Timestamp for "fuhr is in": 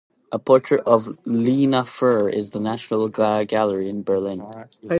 1.83-2.51